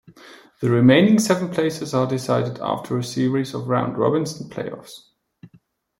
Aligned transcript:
The 0.61 0.71
remaining 0.71 1.19
seven 1.19 1.51
places 1.53 1.93
are 1.93 2.07
decided 2.07 2.57
after 2.59 2.97
a 2.97 3.03
series 3.03 3.53
of 3.53 3.67
round 3.67 3.99
robins 3.99 4.41
and 4.41 4.49
play-offs. 4.49 5.11